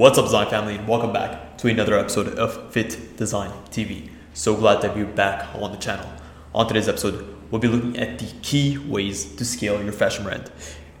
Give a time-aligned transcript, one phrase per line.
[0.00, 4.08] What's up, Design family, and welcome back to another episode of FittDesign TV.
[4.32, 6.10] So glad to have you back on the channel.
[6.54, 10.50] On today's episode, we'll be looking at the key ways to scale your fashion brand.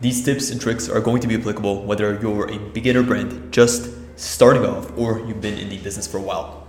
[0.02, 3.88] These tips and tricks are going to be applicable whether you're a beginner brand just
[4.16, 6.68] starting off or you've been in the business for a while.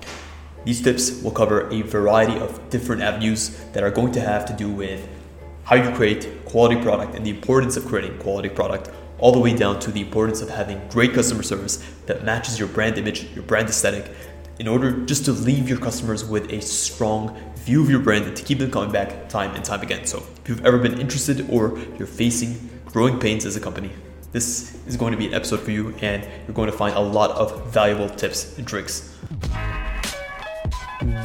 [0.63, 4.53] These tips will cover a variety of different avenues that are going to have to
[4.53, 5.05] do with
[5.65, 8.89] how you create quality product and the importance of creating quality product
[9.21, 11.77] all the way down to the importance of having great customer service
[12.07, 14.11] that matches your brand image, your brand aesthetic,
[14.59, 18.35] in order just to leave your customers with a strong view of your brand and
[18.35, 20.05] to keep them coming back time and time again.
[20.05, 23.91] So, if you've ever been interested or you're facing growing pains as a company,
[24.31, 26.99] this is going to be an episode for you and you're going to find a
[26.99, 29.15] lot of valuable tips and tricks.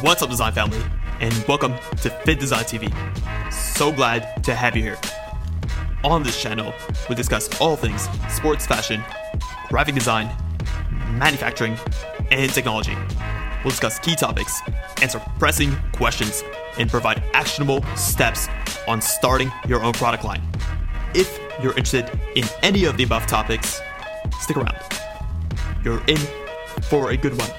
[0.02, 0.82] What's up, design family,
[1.20, 3.52] and welcome to FittDesign TV.
[3.52, 5.25] So glad to have you here.
[6.06, 6.72] On this channel,
[7.08, 9.02] we discuss all things sports fashion,
[9.68, 10.30] graphic design,
[11.18, 11.76] manufacturing,
[12.30, 12.94] and technology.
[13.64, 14.60] We'll discuss key topics,
[15.02, 16.44] answer pressing questions,
[16.78, 18.46] and provide actionable steps
[18.86, 20.42] on starting your own product line.
[21.12, 23.80] If you're interested in any of the above topics,
[24.38, 24.78] stick around.
[25.82, 26.18] You're in
[26.82, 27.50] for a good one.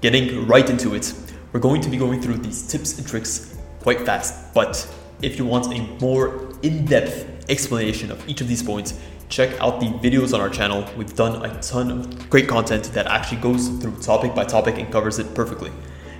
[0.00, 1.12] Getting right into it,
[1.52, 4.86] we're going to be going through these tips and tricks quite fast, but
[5.22, 9.86] if you want a more in-depth explanation of each of these points, check out the
[9.86, 10.84] videos on our channel.
[10.96, 14.92] We've done a ton of great content that actually goes through topic by topic and
[14.92, 15.72] covers it perfectly.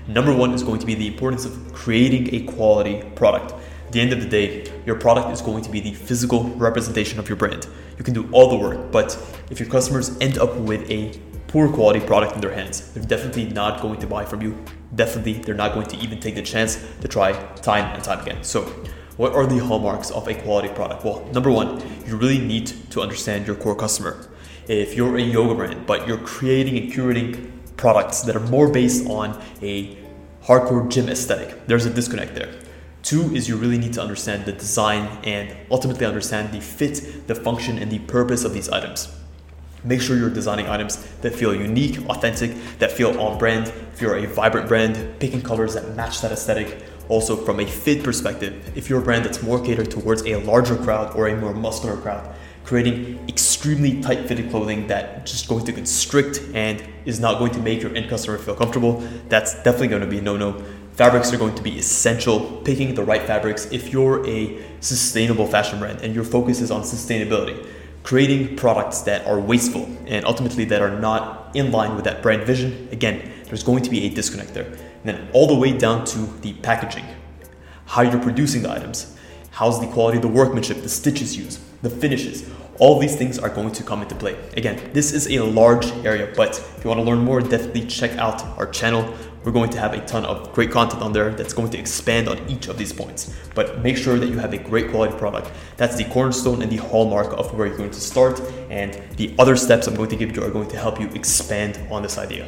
[0.07, 3.53] Number one is going to be the importance of creating a quality product.
[3.87, 7.19] At the end of the day, your product is going to be the physical representation
[7.19, 7.67] of your brand.
[7.99, 9.17] You can do all the work, but
[9.51, 11.19] if your customers end up with a
[11.49, 14.57] poor quality product in their hands, they're definitely not going to buy from you
[14.95, 18.43] definitely they're not going to even take the chance to try time and time again.
[18.45, 18.63] So,
[19.17, 21.05] what are the hallmarks of a quality product?
[21.05, 24.29] Well, number one, you really need to understand your core customer.
[24.69, 29.09] If you're a yoga brand, but you're creating and curating products that are more based
[29.09, 29.97] on a
[30.45, 32.55] hardcore gym aesthetic, there's a disconnect there.
[33.03, 37.35] Two is you really need to understand the design and ultimately understand the fit, the
[37.35, 39.09] function, and the purpose of these items.
[39.89, 43.73] Make sure you're designing items that feel unique, authentic, that feel on brand.
[43.95, 46.83] If you're a vibrant brand, picking colors that match that aesthetic.
[47.09, 50.77] Also, from a fit perspective, if you're a brand that's more catered towards a larger
[50.77, 52.35] crowd or a more muscular crowd,
[52.65, 57.61] creating extremely tight fitted clothing that just going to constrict and is not going to
[57.61, 59.01] make your end customer feel comfortable,
[59.31, 60.63] that's definitely going to be a no no.
[60.93, 62.61] Fabrics are going to be essential.
[62.63, 66.83] Picking the right fabrics if you're a sustainable fashion brand and your focus is on
[66.83, 67.67] sustainability
[68.03, 72.45] creating products that are wasteful and ultimately that are not in line with that brand
[72.45, 74.67] vision, again, there's going to be a disconnect there.
[74.67, 77.05] And then all the way down to the packaging,
[77.87, 79.17] how you're producing the items,
[79.51, 82.49] how's the quality of the workmanship, the stitches used, the finishes.
[82.79, 84.37] All these things are going to come into play.
[84.57, 88.13] Again, this is a large area, but if you want to learn more, definitely check
[88.19, 89.13] out our channel.
[89.49, 92.29] We're going to have a ton of great content on there that's going to expand
[92.29, 93.35] on each of these points.
[93.55, 95.51] But make sure that you have a great quality product.
[95.79, 98.43] That's the cornerstone and the hallmark of where you're going to start.
[98.69, 101.81] And the other steps I'm going to give you are going to help you expand
[101.91, 102.47] on this idea.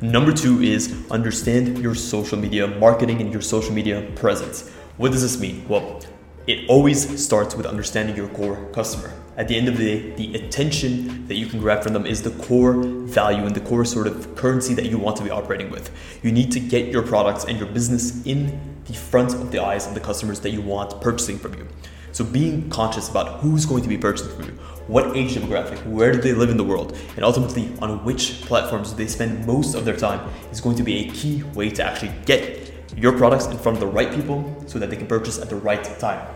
[0.00, 4.70] Number two is understand your social media marketing and your social media presence.
[4.98, 5.66] What does this mean?
[5.68, 6.00] Well,
[6.46, 9.12] it always starts with understanding your core customer.
[9.36, 12.22] At the end of the day, the attention that you can grab from them is
[12.22, 15.70] the core value and the core sort of currency that you want to be operating
[15.70, 15.90] with.
[16.22, 19.86] You need to get your products and your business in the front of the eyes
[19.86, 21.66] of the customers that you want purchasing from you.
[22.12, 24.52] So being conscious about who's going to be purchasing from you,
[24.86, 28.90] what age demographic, where do they live in the world, and ultimately on which platforms
[28.92, 31.84] do they spend most of their time is going to be a key way to
[31.84, 35.38] actually get your products in front of the right people so that they can purchase
[35.38, 36.35] at the right time.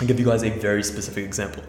[0.00, 1.64] I'll give you guys a very specific example.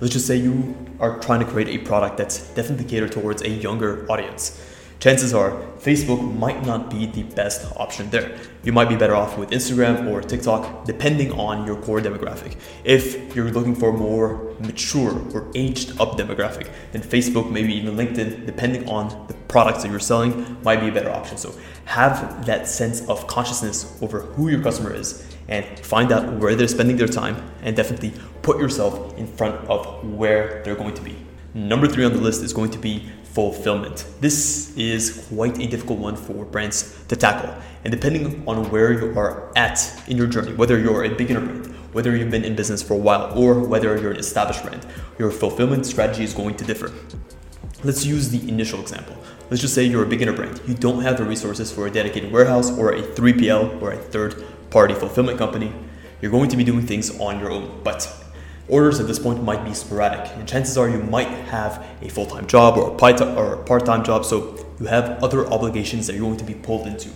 [0.00, 3.48] Let's just say you are trying to create a product that's definitely catered towards a
[3.48, 4.58] younger audience.
[5.00, 5.50] Chances are
[5.80, 8.38] Facebook might not be the best option there.
[8.62, 12.56] You might be better off with Instagram or TikTok, depending on your core demographic.
[12.84, 17.96] If you're looking for a more mature or aged up demographic, then Facebook, maybe even
[17.96, 21.36] LinkedIn, depending on the products that you're selling, might be a better option.
[21.36, 21.54] So
[21.84, 26.68] have that sense of consciousness over who your customer is and find out where they're
[26.68, 28.12] spending their time and definitely
[28.42, 31.16] put yourself in front of where they're going to be.
[31.54, 34.06] Number three on the list is going to be fulfillment.
[34.20, 37.54] This is quite a difficult one for brands to tackle.
[37.84, 41.66] And depending on where you are at in your journey, whether you're a beginner brand,
[41.92, 44.86] whether you've been in business for a while, or whether you're an established brand,
[45.18, 46.92] your fulfillment strategy is going to differ.
[47.84, 49.16] Let's use the initial example.
[49.50, 50.60] Let's just say you're a beginner brand.
[50.66, 54.42] You don't have the resources for a dedicated warehouse or a 3PL or a third
[54.74, 55.72] party fulfillment company.
[56.20, 57.80] You're going to be doing things on your own.
[57.82, 58.00] But
[58.66, 62.24] Orders at this point might be sporadic, and chances are you might have a full
[62.24, 66.38] time job or a part time job, so you have other obligations that you're going
[66.38, 67.10] to be pulled into.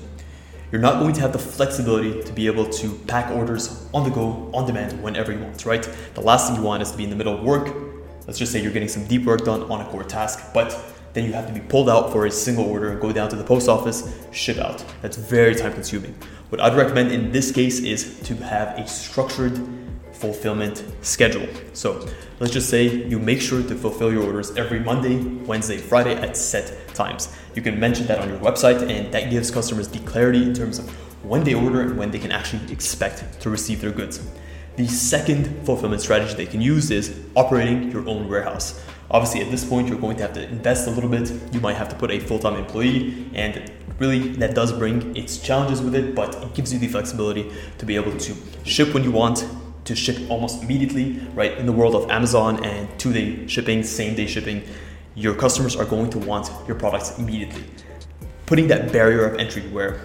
[0.70, 4.10] You're not going to have the flexibility to be able to pack orders on the
[4.10, 5.88] go, on demand, whenever you want, right?
[6.12, 7.74] The last thing you want is to be in the middle of work.
[8.26, 10.78] Let's just say you're getting some deep work done on a core task, but
[11.18, 13.34] then you have to be pulled out for a single order, and go down to
[13.34, 14.84] the post office, ship out.
[15.02, 16.14] That's very time consuming.
[16.50, 19.60] What I'd recommend in this case is to have a structured
[20.12, 21.46] fulfillment schedule.
[21.72, 22.06] So
[22.38, 26.36] let's just say you make sure to fulfill your orders every Monday, Wednesday, Friday at
[26.36, 27.34] set times.
[27.56, 30.78] You can mention that on your website, and that gives customers the clarity in terms
[30.78, 30.88] of
[31.24, 34.20] when they order and when they can actually expect to receive their goods.
[34.76, 38.80] The second fulfillment strategy they can use is operating your own warehouse.
[39.10, 41.30] Obviously, at this point, you're going to have to invest a little bit.
[41.52, 45.38] You might have to put a full time employee, and really that does bring its
[45.38, 48.34] challenges with it, but it gives you the flexibility to be able to
[48.64, 49.46] ship when you want,
[49.84, 51.56] to ship almost immediately, right?
[51.56, 54.62] In the world of Amazon and two day shipping, same day shipping,
[55.14, 57.64] your customers are going to want your products immediately.
[58.44, 60.00] Putting that barrier of entry where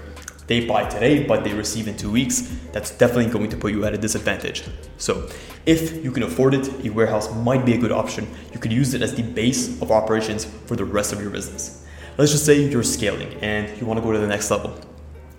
[0.47, 2.41] they buy today but they receive in two weeks,
[2.71, 4.63] that's definitely going to put you at a disadvantage.
[4.97, 5.29] So,
[5.65, 8.27] if you can afford it, a warehouse might be a good option.
[8.51, 11.85] You could use it as the base of operations for the rest of your business.
[12.17, 14.77] Let's just say you're scaling and you want to go to the next level.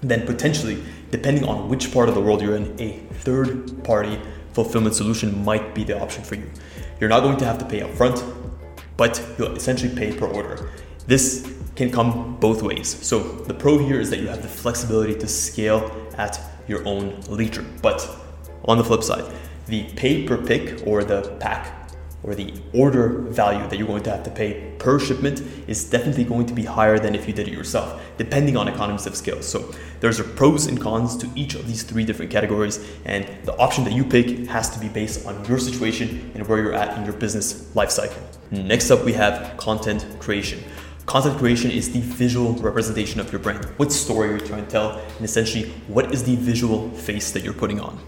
[0.00, 4.18] Then, potentially, depending on which part of the world you're in, a third party
[4.52, 6.50] fulfillment solution might be the option for you.
[7.00, 8.22] You're not going to have to pay upfront,
[8.96, 10.70] but you'll essentially pay per order.
[11.06, 12.88] This can come both ways.
[13.04, 17.20] So the pro here is that you have the flexibility to scale at your own
[17.28, 17.64] leisure.
[17.82, 18.08] But
[18.64, 19.24] on the flip side,
[19.66, 21.84] the pay per pick or the pack
[22.22, 26.24] or the order value that you're going to have to pay per shipment is definitely
[26.24, 29.42] going to be higher than if you did it yourself, depending on economies of scale.
[29.42, 33.54] So there's a pros and cons to each of these three different categories, and the
[33.58, 36.96] option that you pick has to be based on your situation and where you're at
[36.96, 38.22] in your business lifecycle.
[38.50, 40.62] Next up, we have content creation.
[41.06, 43.62] Content creation is the visual representation of your brand.
[43.76, 47.44] What story are you're trying to tell, and essentially, what is the visual face that
[47.44, 48.00] you're putting on.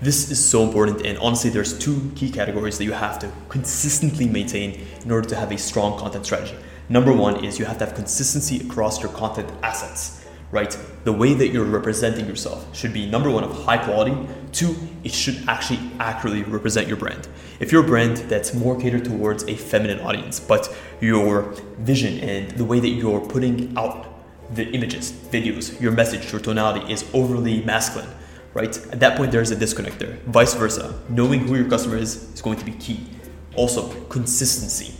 [0.00, 4.26] This is so important, and honestly, there's two key categories that you have to consistently
[4.26, 6.56] maintain in order to have a strong content strategy.
[6.88, 10.76] Number one is you have to have consistency across your content assets, right?
[11.04, 14.16] The way that you're representing yourself should be number one of high quality.
[14.58, 14.74] Two,
[15.04, 17.28] it should actually accurately represent your brand.
[17.60, 22.50] If you're a brand that's more catered towards a feminine audience, but your vision and
[22.58, 24.08] the way that you're putting out
[24.56, 28.10] the images, videos, your message, your tonality is overly masculine
[28.54, 28.76] right?
[28.92, 30.18] At that point, there's a disconnect there.
[30.26, 33.06] Vice versa, knowing who your customer is is going to be key.
[33.54, 34.97] Also, consistency.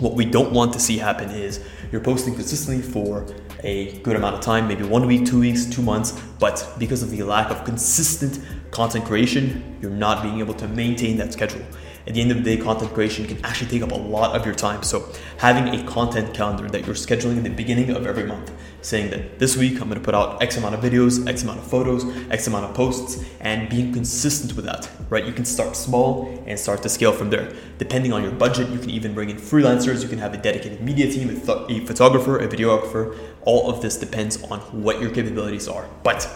[0.00, 1.60] What we don't want to see happen is
[1.92, 3.26] you're posting consistently for
[3.62, 7.10] a good amount of time, maybe one week, two weeks, two months, but because of
[7.10, 8.40] the lack of consistent
[8.72, 11.64] content creation, you're not being able to maintain that schedule
[12.06, 14.44] at the end of the day, content creation can actually take up a lot of
[14.44, 14.82] your time.
[14.82, 18.52] So, having a content calendar that you're scheduling in the beginning of every month,
[18.84, 21.58] saying that this week I'm going to put out X amount of videos, X amount
[21.58, 25.24] of photos, X amount of posts, and being consistent with that, right?
[25.24, 27.54] You can start small and start to scale from there.
[27.78, 30.82] Depending on your budget, you can even bring in freelancers, you can have a dedicated
[30.82, 33.18] media team, a photographer, a videographer.
[33.42, 35.88] All of this depends on what your capabilities are.
[36.02, 36.28] But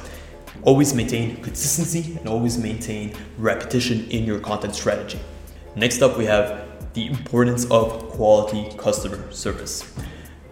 [0.63, 5.21] always maintain consistency and always maintain repetition in your content strategy.
[5.77, 9.85] Next up, we have the importance of quality customer service.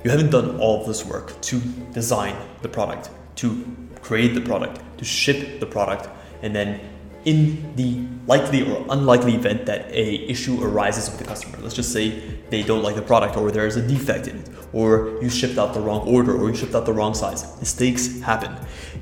[0.05, 1.61] You haven't done all of this work to
[1.93, 3.65] design the product, to
[4.03, 6.09] create the product, to ship the product,
[6.43, 6.81] and then
[7.25, 11.93] in the likely or unlikely event that a issue arises with the customer let's just
[11.93, 12.09] say
[12.51, 15.75] they don't like the product or there's a defect in it or you shipped out
[15.75, 18.55] the wrong order or you shipped out the wrong size mistakes happen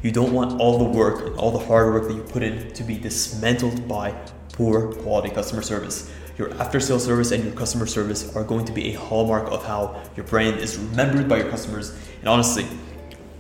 [0.02, 2.72] you don't want all the work and all the hard work that you put in
[2.72, 4.14] to be dismantled by
[4.54, 6.10] poor quality customer service.
[6.36, 9.64] Your after sales service and your customer service are going to be a hallmark of
[9.64, 11.96] how your brand is remembered by your customers.
[12.20, 12.66] And honestly,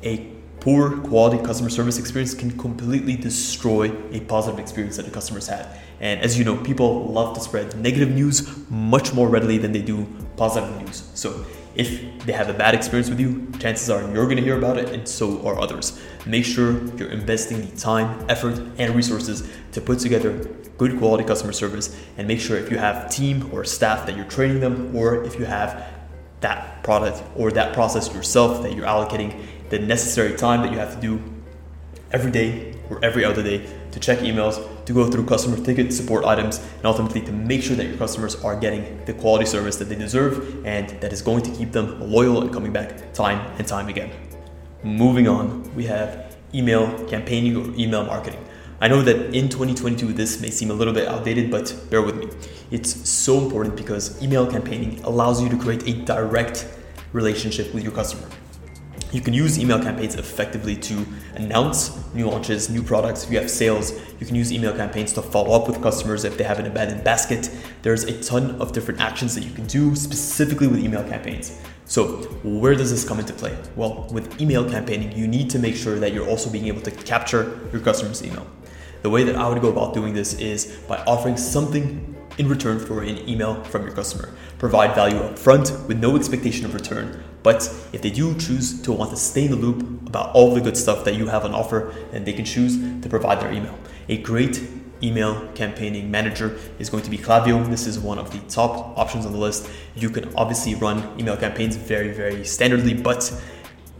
[0.04, 5.48] a poor quality customer service experience can completely destroy a positive experience that the customers
[5.48, 5.66] had.
[6.00, 9.82] And as you know, people love to spread negative news much more readily than they
[9.82, 11.08] do positive news.
[11.14, 11.44] So
[11.74, 14.90] if they have a bad experience with you, chances are you're to hear about it,
[14.90, 16.00] and so are others.
[16.26, 20.32] Make sure you're investing the time, effort, and resources to put together
[20.78, 24.24] good quality customer service, and make sure if you have team or staff that you're
[24.26, 25.92] training them, or if you have
[26.40, 30.94] that product or that process yourself that you're allocating the necessary time that you have
[30.94, 31.22] to do
[32.14, 34.56] every day or every other day to check emails,
[34.86, 38.36] to go through customer ticket support items, and ultimately to make sure that your customers
[38.44, 42.00] are getting the quality service that they deserve and that is going to keep them
[42.00, 44.10] loyal and coming back time and time again.
[44.84, 48.42] Moving on, we have email campaigning or email marketing.
[48.80, 52.16] I know that in 2022 this may seem a little bit outdated, but bear with
[52.16, 52.28] me.
[52.70, 56.68] It's so important because email campaigning allows you to create a direct
[57.12, 58.28] relationship with your customer.
[59.14, 61.06] You can use email campaigns effectively to
[61.36, 63.22] announce new launches, new products.
[63.22, 66.36] If you have sales, you can use email campaigns to follow up with customers if
[66.36, 67.48] they have an abandoned basket.
[67.82, 71.56] There's a ton of different actions that you can do specifically with email campaigns.
[71.84, 73.56] So, where does this come into play?
[73.76, 76.90] Well, with email campaigning, you need to make sure that you're also being able to
[76.90, 78.48] capture your customer's email.
[79.02, 82.78] The way that I would go about doing this is by offering something in return
[82.78, 84.30] for an email from your customer.
[84.58, 87.22] Provide value up front with no expectation of return.
[87.42, 87.62] But
[87.92, 90.76] if they do choose to want to stay in the loop about all the good
[90.76, 93.78] stuff that you have on offer, then they can choose to provide their email.
[94.08, 94.62] A great
[95.02, 97.68] email campaigning manager is going to be Klaviyo.
[97.68, 99.68] This is one of the top options on the list.
[99.94, 103.30] You can obviously run email campaigns very, very standardly, but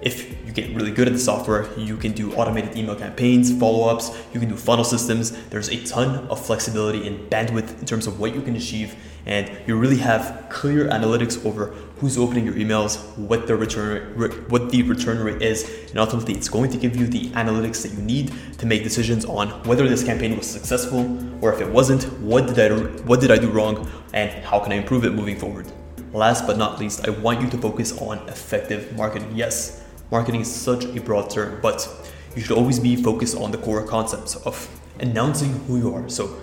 [0.04, 3.88] if you get really good at the software, you can do automated email campaigns, follow
[3.88, 5.30] ups, you can do funnel systems.
[5.49, 8.94] There's a ton of flexibility and bandwidth in terms of what you can achieve,
[9.25, 14.12] and you really have clear analytics over who's opening your emails, what the return
[14.50, 17.92] what the return rate is, and ultimately it's going to give you the analytics that
[17.92, 21.00] you need to make decisions on whether this campaign was successful
[21.42, 24.73] or if it wasn't, what did I what did I do wrong and how can
[24.73, 25.66] I improve it moving forward.
[26.12, 29.32] Last but not least, I want you to focus on effective marketing.
[29.34, 31.88] Yes, Marketing is such a broad term, but
[32.37, 34.68] you should always be focused on the core concepts of
[35.00, 36.08] announcing who you are.
[36.08, 36.37] So,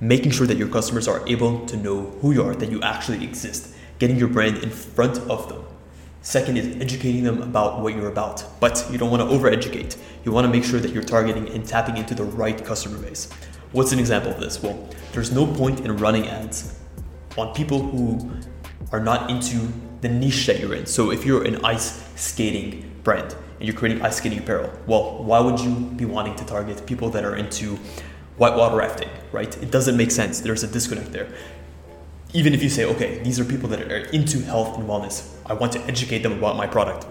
[0.00, 3.24] making sure that your customers are able to know who you are, that you actually
[3.24, 5.64] exist, getting your brand in front of them.
[6.22, 9.96] Second is educating them about what you're about, but you don't want to over educate.
[10.24, 13.30] You want to make sure that you're targeting and tapping into the right customer base.
[13.72, 14.62] What's an example of this?
[14.62, 16.78] Well, there's no point in running ads
[17.36, 18.30] on people who
[18.90, 19.68] are not into
[20.00, 20.86] the niche that you're in.
[20.86, 25.38] So if you're an ice skating brand and you're creating ice skating apparel, well, why
[25.38, 27.78] would you be wanting to target people that are into
[28.36, 29.56] whitewater rafting, right?
[29.62, 30.40] It doesn't make sense.
[30.40, 31.28] There's a disconnect there.
[32.32, 35.52] Even if you say, okay, these are people that are into health and wellness, I
[35.52, 37.06] want to educate them about my product.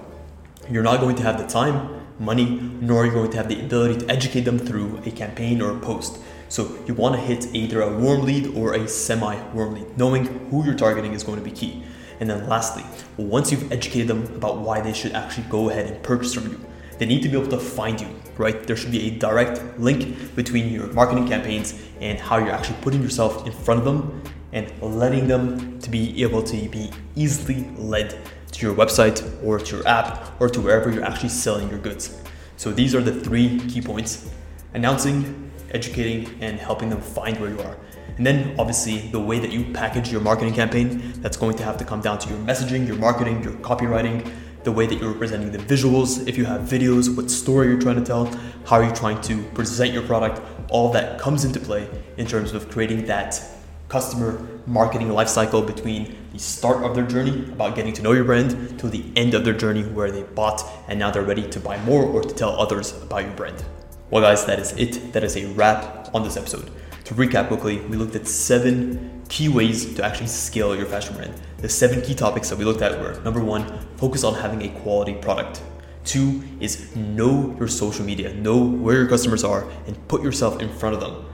[0.70, 3.60] You're not going to have the time, money, nor are you going to have the
[3.60, 6.20] ability to educate them through a campaign or a post.
[6.50, 9.98] So you want to hit either a warm lead or a semi warm lead.
[9.98, 11.84] Knowing who you're targeting is going to be key.
[12.20, 12.84] And then lastly,
[13.18, 16.60] once you've educated them about why they should actually go ahead and purchase from you,
[17.00, 18.66] they need to be able to find you, right?
[18.66, 23.02] There should be a direct link between your marketing campaigns and how you're actually putting
[23.02, 28.20] yourself in front of them and letting them to be able to be easily led
[28.52, 32.22] to your website or to your app or to wherever you're actually selling your goods.
[32.58, 34.30] So these are the three key points
[34.74, 37.78] announcing, educating, and helping them find where you are.
[38.18, 41.78] And then obviously the way that you package your marketing campaign, that's going to have
[41.78, 44.32] to come down to your messaging, your marketing, your copywriting,
[44.64, 47.98] the way that you're presenting the visuals, if you have videos, what story you're trying
[47.98, 48.26] to tell,
[48.66, 52.54] how are you trying to present your product, all that comes into play in terms
[52.54, 53.42] of creating that
[53.90, 58.80] customer marketing lifecycle between the start of their journey about getting to know your brand
[58.80, 61.78] to the end of their journey where they bought and now they're ready to buy
[61.84, 63.64] more or to tell others about your brand.
[64.10, 65.14] Well, guys, that is it.
[65.14, 66.72] That is a wrap on this episode.
[67.06, 71.34] To recap quickly, we looked at seven key ways to actually scale your fashion brand.
[71.58, 74.80] The seven key topics that we looked at were number one, focus on having a
[74.80, 75.62] quality product.
[76.06, 80.70] Two is know your social media, know where your customers are, and put yourself in
[80.70, 81.26] front of them.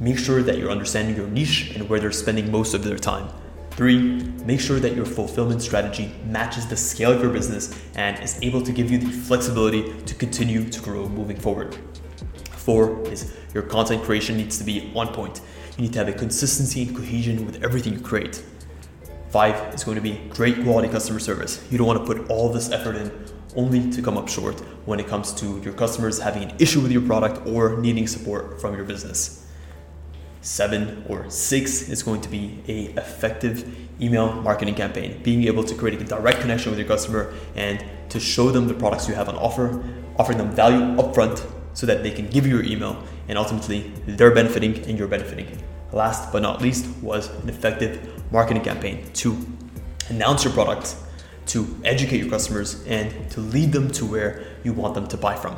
[0.00, 3.30] Make sure that you're understanding your niche and where they're spending most of their time.
[3.70, 3.98] Three,
[4.44, 8.60] make sure that your fulfillment strategy matches the scale of your business and is able
[8.60, 11.78] to give you the flexibility to continue to grow moving forward.
[12.66, 15.40] Four is your content creation needs to be on point.
[15.76, 18.42] You need to have a consistency and cohesion with everything you create.
[19.30, 21.64] Five is going to be great quality customer service.
[21.70, 23.12] You don't want to put all this effort in
[23.54, 26.90] only to come up short when it comes to your customers having an issue with
[26.90, 29.46] your product or needing support from your business.
[30.40, 35.74] Seven or six is going to be a effective email marketing campaign, being able to
[35.76, 39.28] create a direct connection with your customer and to show them the products you have
[39.28, 39.84] on offer,
[40.18, 44.34] offering them value upfront so that they can give you your email and ultimately they're
[44.34, 45.46] benefiting and you're benefiting.
[45.92, 49.36] Last but not least was an effective marketing campaign to
[50.08, 50.96] announce your product,
[51.48, 55.36] to educate your customers, and to lead them to where you want them to buy
[55.36, 55.54] from.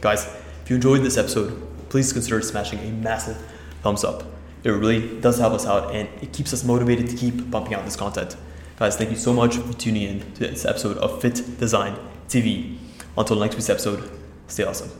[0.00, 0.24] Guys,
[0.62, 3.36] if you enjoyed this episode, please consider smashing a massive
[3.82, 4.22] thumbs up.
[4.62, 7.84] It really does help us out and it keeps us motivated to keep pumping out
[7.84, 8.36] this content.
[8.78, 12.78] Guys, thank you so much for tuning in to this episode of FittDesign TV.
[13.18, 14.08] Until next week's episode,
[14.46, 14.96] stay awesome.